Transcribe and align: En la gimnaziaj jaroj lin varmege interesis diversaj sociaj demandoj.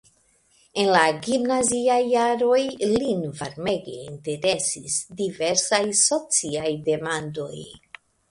En 0.83 0.87
la 0.93 1.01
gimnaziaj 1.25 1.97
jaroj 2.13 2.61
lin 2.93 3.21
varmege 3.43 3.93
interesis 4.15 4.97
diversaj 5.21 5.83
sociaj 6.03 6.73
demandoj. 6.91 7.57